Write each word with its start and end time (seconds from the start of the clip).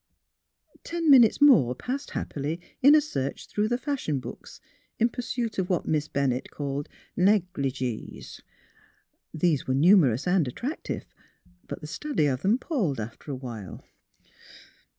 Ten 0.83 1.11
minutes 1.11 1.39
more 1.39 1.75
passed 1.75 2.09
happily 2.17 2.59
in 2.81 2.95
a 2.95 3.01
search 3.01 3.45
through 3.45 3.67
the 3.67 3.77
fashion 3.77 4.19
books 4.19 4.59
in 4.97 5.09
pursuit 5.09 5.59
of 5.59 5.69
what 5.69 5.85
Miss 5.87 6.07
Bennett 6.07 6.49
called 6.49 6.89
''■ 7.17 7.23
negii 7.55 7.71
gees. 7.71 8.41
''These 9.45 9.67
were 9.67 9.75
numer 9.75 10.11
ous 10.11 10.25
and 10.25 10.47
attractive; 10.47 11.05
but 11.67 11.81
the 11.81 11.85
study 11.85 12.25
of 12.25 12.41
them 12.41 12.57
palled 12.57 12.99
after 12.99 13.31
a 13.31 13.35
while. 13.35 13.85